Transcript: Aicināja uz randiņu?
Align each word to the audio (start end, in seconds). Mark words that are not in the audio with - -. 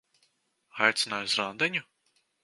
Aicināja 0.85 1.27
uz 1.27 1.35
randiņu? 1.41 1.83